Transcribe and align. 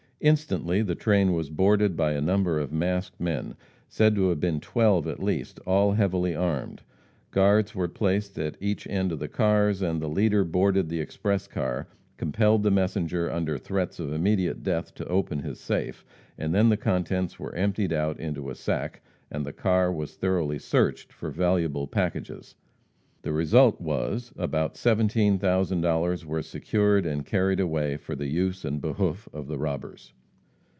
Instantly 0.23 0.83
the 0.83 0.93
train 0.93 1.33
was 1.33 1.49
boarded 1.49 1.97
by 1.97 2.11
a 2.11 2.21
number 2.21 2.59
of 2.59 2.71
masked 2.71 3.19
men, 3.19 3.55
said 3.89 4.13
to 4.13 4.29
have 4.29 4.39
been 4.39 4.59
twelve 4.59 5.07
at 5.07 5.19
least, 5.19 5.59
all 5.65 5.93
heavily 5.93 6.35
armed. 6.35 6.83
Guards 7.31 7.73
were 7.73 7.87
placed 7.87 8.37
at 8.37 8.55
each 8.59 8.85
end 8.85 9.11
of 9.11 9.17
the 9.17 9.27
cars, 9.27 9.81
and 9.81 9.99
the 9.99 10.07
leader 10.07 10.43
boarded 10.43 10.89
the 10.89 10.99
express 11.01 11.47
car, 11.47 11.87
compelled 12.17 12.61
the 12.61 12.69
messenger 12.69 13.31
under 13.31 13.57
threats 13.57 13.99
of 13.99 14.13
immediate 14.13 14.61
death 14.61 14.93
to 14.93 15.07
open 15.07 15.39
his 15.39 15.59
safe, 15.59 16.05
and 16.37 16.53
then 16.53 16.69
the 16.69 16.77
contents 16.77 17.39
were 17.39 17.55
emptied 17.55 17.91
out 17.91 18.19
into 18.19 18.51
a 18.51 18.53
sack, 18.53 19.01
and 19.31 19.43
the 19.43 19.51
car 19.51 19.91
was 19.91 20.13
thoroughly 20.17 20.59
searched 20.59 21.11
for 21.11 21.31
valuable 21.31 21.87
packages. 21.87 22.53
The 23.23 23.31
result 23.33 23.79
was 23.79 24.33
about 24.35 24.73
$17,000 24.73 26.25
were 26.25 26.41
secured 26.41 27.05
and 27.05 27.23
carried 27.23 27.59
away 27.59 27.97
for 27.97 28.15
the 28.15 28.25
use 28.27 28.65
and 28.65 28.81
behoof 28.81 29.29
of 29.31 29.45
the 29.45 29.59
robbers. 29.59 30.11